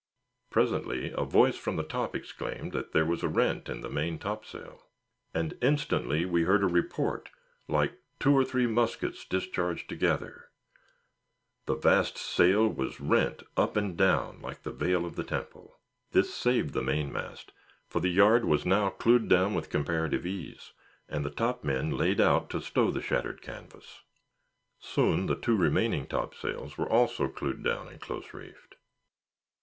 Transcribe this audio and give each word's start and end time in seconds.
Presently 0.49 1.11
a 1.15 1.23
voice 1.25 1.57
from 1.57 1.75
the 1.75 1.83
top 1.83 2.15
exclaimed 2.15 2.71
that 2.71 2.91
there 2.91 3.05
was 3.05 3.21
a 3.21 3.27
rent 3.29 3.69
in 3.69 3.81
the 3.81 3.87
main 3.91 4.17
topsail. 4.17 4.87
And 5.31 5.55
instantly 5.61 6.25
we 6.25 6.41
heard 6.45 6.63
a 6.63 6.65
report 6.65 7.29
like 7.67 7.99
two 8.19 8.33
or 8.33 8.43
three 8.43 8.65
muskets 8.65 9.23
discharged 9.23 9.87
together; 9.87 10.49
the 11.67 11.75
vast 11.75 12.17
sail 12.17 12.67
was 12.67 12.99
rent 12.99 13.43
up 13.55 13.77
and 13.77 13.95
down 13.95 14.41
like 14.41 14.63
the 14.63 14.71
veil 14.71 15.05
of 15.05 15.15
the 15.17 15.23
Temple. 15.23 15.77
This 16.13 16.33
saved 16.33 16.73
the 16.73 16.81
mainmast; 16.81 17.51
for 17.87 17.99
the 17.99 18.09
yard 18.09 18.43
was 18.45 18.65
now 18.65 18.89
clewed 18.89 19.29
down 19.29 19.53
with 19.53 19.69
comparative 19.69 20.25
ease, 20.25 20.71
and 21.09 21.23
the 21.23 21.29
top 21.29 21.63
men 21.63 21.91
laid 21.91 22.19
out 22.19 22.49
to 22.49 22.59
stow 22.63 22.89
the 22.89 23.03
shattered 23.03 23.43
canvas. 23.43 24.01
Soon 24.79 25.27
the 25.27 25.35
two 25.39 25.55
remaining 25.55 26.07
topsails 26.07 26.75
were 26.75 26.89
also 26.89 27.27
clewed 27.27 27.61
down 27.63 27.87
and 27.87 28.01
close 28.01 28.33
reefed. 28.33 28.77